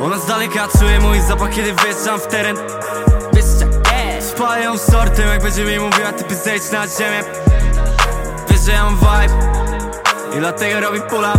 Ona 0.00 0.18
z 0.18 0.26
daleka 0.26 0.68
czuje 0.78 1.00
mój 1.00 1.20
zapach, 1.20 1.50
kiedy 1.50 1.74
wjeżdżam 1.74 2.20
w 2.20 2.26
teren. 2.26 2.56
Wiesz 3.32 3.44
jest 4.14 4.30
Spalają 4.30 4.78
sortem, 4.78 5.28
jak 5.28 5.42
będzie 5.42 5.64
mi 5.64 5.78
mówiła 5.78 6.12
typy 6.12 6.34
zejdź 6.34 6.70
na 6.70 6.86
ziemię. 6.88 7.22
Wiesz, 8.48 8.60
że 8.60 8.72
ja 8.72 8.84
mam 8.84 8.96
vibe 8.96 9.34
I 10.36 10.38
dlatego 10.38 10.80
robi 10.80 11.00
pull 11.00 11.24
up 11.24 11.38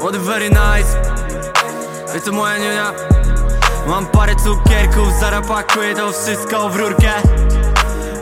What 0.00 0.16
very 0.16 0.50
nice. 0.50 1.00
Wiesz 2.14 2.22
to 2.24 2.32
moja 2.32 2.58
niunia. 2.58 2.92
Mam 3.86 4.06
parę 4.06 4.36
cukierków, 4.36 5.12
zaraz 5.20 5.48
pakuję 5.48 5.94
to 5.94 6.12
wszystko 6.12 6.68
w 6.68 6.76
rurkę. 6.76 7.12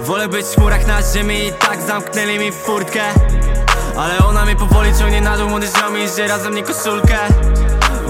Wolę 0.02 0.28
być 0.28 0.46
w 0.46 0.54
chmurach 0.54 0.86
na 0.86 1.02
ziemi 1.02 1.46
i 1.46 1.52
tak 1.52 1.82
zamknęli 1.82 2.38
mi 2.38 2.52
furtkę. 2.52 3.02
Ale 3.96 4.18
ona 4.18 4.44
mnie 4.44 4.56
powoli 4.56 4.90
ciągnie 4.98 5.20
na 5.20 5.36
dół, 5.36 5.48
ziom 5.48 5.98
i 5.98 6.28
razem 6.28 6.52
mnie 6.52 6.62
koszulkę 6.62 7.18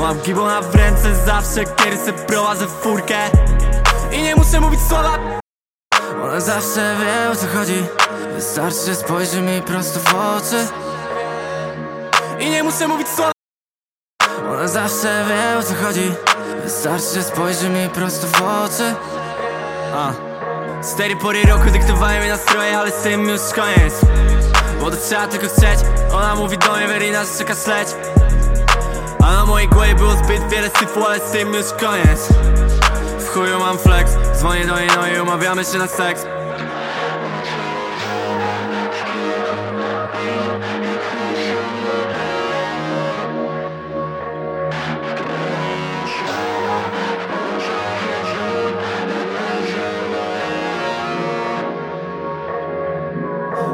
Mam 0.04 0.20
gibona 0.20 0.60
w 0.60 0.74
ręce 0.74 1.14
zawsze, 1.14 1.64
kiedy 1.64 1.96
se 1.96 2.12
prowadzę 2.12 2.66
furkę. 2.66 3.30
I 4.12 4.22
nie 4.22 4.36
muszę 4.36 4.60
mówić 4.60 4.80
słowa. 4.88 5.18
Ona 6.24 6.40
zawsze 6.40 6.96
wie 7.00 7.30
o 7.30 7.36
co 7.36 7.46
chodzi. 7.58 7.84
Wystarczy, 8.34 8.94
spojrzy 8.94 9.40
mi 9.40 9.62
prosto 9.62 10.00
w 10.00 10.14
oczy. 10.14 10.66
I 12.40 12.50
nie 12.50 12.62
muszę 12.62 12.88
mówić 12.88 13.08
słowa. 13.08 13.32
Ona 14.52 14.68
zawsze 14.68 15.24
wie 15.28 15.58
o 15.58 15.62
co 15.62 15.74
chodzi. 15.86 16.12
Wystarczy, 16.64 17.22
spojrzy 17.22 17.68
mi 17.68 17.88
prosto 17.88 18.26
w 18.26 18.42
oczy. 18.42 18.94
A. 19.94 20.12
Cztery 20.92 21.16
pory 21.16 21.42
roku 21.42 21.70
dyktowały 21.70 22.18
mi 22.18 22.28
nastroje, 22.28 22.78
ale 22.78 22.90
z 22.90 23.02
tym 23.02 23.28
już 23.28 23.40
koniec. 23.40 23.94
Bo 24.80 24.90
to 24.90 24.96
trzeba 24.96 25.26
tylko 25.26 25.46
chcieć. 25.46 25.78
Ona 26.12 26.34
mówi 26.34 26.58
do 26.58 26.76
mnie, 26.76 26.88
Verina, 26.88 27.24
że 27.24 27.38
czeka 27.38 27.54
śledź 27.54 27.88
A 29.24 29.32
na 29.32 29.46
mojej 29.46 29.68
głowie 29.68 29.94
było 29.94 30.12
zbyt 30.12 30.48
wiele 30.48 30.70
syfu, 30.70 31.00
z 31.28 31.32
tym 31.32 31.54
już 31.54 31.66
koniec. 31.80 32.28
W 33.18 33.28
chuju 33.28 33.58
mam 33.58 33.78
flex 33.78 34.10
Dzwonię 34.36 34.66
do 34.66 34.78
niej, 34.78 34.88
no 34.96 35.06
i 35.06 35.20
umawiamy 35.20 35.64
się 35.64 35.78
na 35.78 35.86
seks. 35.86 36.26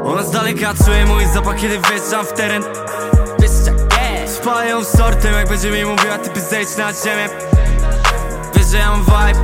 Ona 0.05 0.23
z 0.23 0.31
daleka 0.31 0.75
czuje 0.85 1.07
mój 1.07 1.27
zapach, 1.27 1.57
kiedy 1.57 1.79
wjeżdżam 1.79 2.27
w 2.27 2.33
teren 2.33 2.65
Spalają 4.41 4.85
sortem, 4.85 5.35
jak 5.35 5.49
będzie 5.49 5.71
mi 5.71 5.85
mówiła 5.85 6.19
typy 6.19 6.41
zejdź 6.41 6.77
na 6.77 6.93
ziemię. 6.93 7.29
Wiesz, 8.55 8.67
że 8.67 8.79
ja 8.79 8.91
mam 8.91 9.05
vibe 9.05 9.41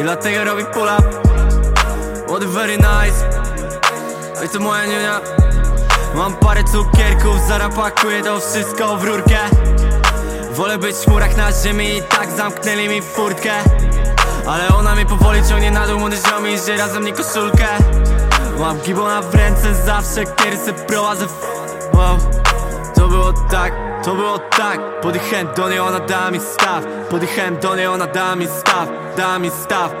I 0.00 0.02
dlatego 0.02 0.44
robi 0.44 0.64
pull 0.64 0.88
up 0.98 1.08
What 2.28 2.44
very 2.44 2.76
nice. 2.76 3.30
Wiesz 4.40 4.50
to 4.50 4.60
moja 4.60 4.86
niunia. 4.86 5.20
Mam 6.14 6.34
parę 6.34 6.64
cukierków, 6.64 7.40
zaraz 7.48 7.74
pakuję 7.74 8.22
to 8.22 8.40
wszystko 8.40 8.96
w 8.96 9.04
rurkę. 9.04 9.38
Wolę 10.52 10.78
być 10.78 10.96
w 10.96 11.04
chmurach 11.04 11.36
na 11.36 11.52
ziemi 11.52 11.96
i 11.96 12.02
tak 12.02 12.30
zamknęli 12.30 12.88
mi 12.88 13.02
furtkę. 13.02 13.52
Ale 14.46 14.68
ona 14.68 14.94
mnie 14.94 15.06
powoli 15.06 15.40
ciągnie 15.48 15.70
na 15.70 15.86
dół, 15.86 15.98
młody 15.98 16.16
ziom 16.16 16.48
i 16.48 16.58
że 16.58 16.76
razem 16.76 17.02
mnie 17.02 17.12
koszulkę. 17.12 17.66
Mam 18.58 18.78
gibona 18.78 19.22
w 19.22 19.34
ręce 19.34 19.74
zawsze, 19.74 20.24
kiedy 20.24 20.56
se 20.56 20.72
prowadzę. 20.72 21.26
Wow 21.94 22.18
było 23.18 23.32
tak, 23.32 23.72
to 24.04 24.14
było 24.14 24.38
tak. 24.38 25.00
Podjechałem 25.00 25.48
do 25.56 25.68
niej, 25.68 25.80
ona 25.80 26.00
dała 26.00 26.30
mi 26.30 26.40
staw. 26.40 26.84
Podjechałem 27.10 27.56
do 27.56 27.76
niej, 27.76 27.86
ona 27.86 28.06
dała 28.06 28.36
mi 28.36 28.46
staw 28.46 28.88
Dała 29.16 29.38
mi 29.38 29.50
staw. 29.50 29.92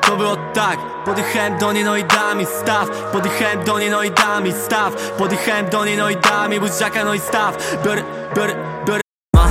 To 0.00 0.16
było 0.16 0.36
tak, 0.54 0.78
podjechałem 1.04 1.58
do 1.58 1.72
niej, 1.72 1.84
no 1.84 1.96
i 1.96 2.04
dała 2.04 2.34
mi 2.34 2.46
staw. 2.46 2.88
Podjechałem 3.12 3.64
do 3.64 3.78
niej, 3.78 3.90
no 3.90 4.02
i 4.02 4.10
dała 4.10 4.40
mi 4.40 4.52
staw. 4.52 4.94
Podjechałem 5.18 5.68
do 5.68 5.84
niej, 5.84 5.96
no 5.96 6.10
i 6.10 6.16
dała 6.16 6.48
mi 6.48 6.60
buziaka, 6.60 7.04
no 7.04 7.14
i 7.14 7.20
staw. 7.20 7.76
Biorę, 7.84 8.02
biorę, 8.36 8.54
biorę. 8.86 9.00
Ma, 9.36 9.48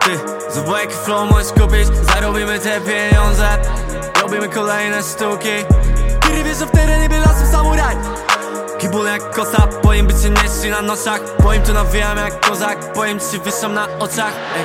ty, 0.00 0.20
zobacz 0.54 0.80
jaki 0.80 0.94
flow 0.94 1.30
możesz 1.30 1.52
kupić 1.52 1.86
Zarobimy 1.86 2.58
te 2.58 2.80
pieniądze. 2.80 3.48
Robimy 4.22 4.48
kolejne 4.48 5.02
sztuki. 5.02 5.64
Kiedy 6.20 6.44
wiesz, 6.44 6.56
Kibul 8.92 9.06
jak 9.06 9.34
kosa, 9.34 9.68
boję 9.82 10.02
by 10.02 10.14
cię 10.14 10.30
nieśli 10.30 10.70
na 10.70 10.82
noszach. 10.82 11.20
Boję 11.42 11.60
tu 11.60 11.72
nawijam 11.72 12.16
jak 12.18 12.48
kozak, 12.48 12.94
boję 12.94 13.20
ci 13.20 13.32
się 13.32 13.42
wyszłam 13.42 13.74
na 13.74 13.86
oczach. 13.98 14.32
Ej. 14.56 14.64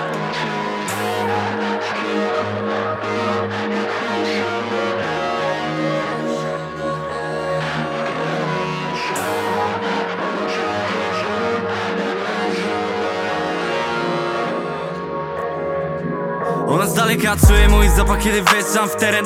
Ona 16.68 16.88
z 16.88 16.94
daleka 16.94 17.36
czuje 17.48 17.70
mój 17.70 17.90
zapach, 17.90 18.20
kiedy 18.20 18.42
wjeżdżam 18.42 18.90
w 18.90 18.96
teren 18.96 19.26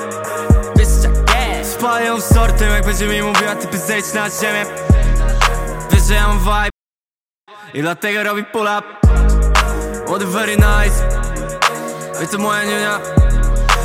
Spalają 1.82 2.22
sortem, 2.22 2.70
jak 2.70 2.86
będzie 2.86 3.08
mi 3.08 3.22
mówiła 3.22 3.56
typy 3.56 3.78
zejdź 3.78 4.14
na 4.14 4.30
ziemię. 4.30 4.66
Wiesz, 5.92 6.04
że 6.04 6.14
ja 6.14 6.28
mam 6.28 6.40
vibe 6.40 6.70
I 7.74 7.82
dlatego 7.82 8.24
robi 8.24 8.44
pull 8.44 8.68
up 8.78 8.84
What 10.08 10.24
very 10.24 10.58
nice. 10.58 11.22
Wiesz 12.20 12.30
to 12.30 12.38
moja 12.38 12.64
niunia. 12.64 13.00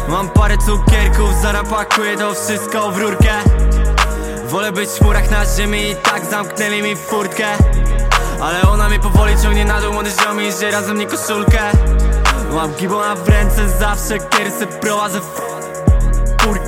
Mam 0.08 0.28
parę 0.28 0.58
cukierków, 0.58 1.34
zaraz 1.42 1.68
pakuję 1.68 2.16
to 2.16 2.34
wszystko 2.34 2.90
w 2.90 2.98
rurkę. 2.98 3.32
Wolę 4.46 4.72
być 4.72 4.90
w 4.90 4.98
chmurach 4.98 5.30
na 5.30 5.46
ziemi 5.56 5.90
i 5.90 5.96
tak 5.96 6.24
zamknęli 6.24 6.82
mi 6.82 6.96
furtkę. 6.96 7.46
Ale 8.42 8.62
ona 8.62 8.88
mnie 8.88 8.98
powoli 8.98 9.34
ciągnie 9.42 9.64
na 9.64 9.80
dół, 9.80 9.92
młody 9.92 10.10
ziom 10.10 10.42
i 10.42 10.52
że 10.52 10.70
razem 10.70 10.96
mnie 10.96 11.06
koszulkę. 11.06 11.60
Mam 12.52 12.74
gibona 12.74 13.14
w 13.14 13.28
ręce 13.28 13.68
zawsze, 13.68 14.18
kiedy 14.18 14.50
se 14.50 14.66
prowadzę 14.66 15.18
f... 15.18 15.40
Fur... 16.40 16.60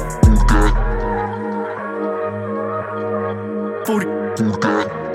forgot. 3.88 5.07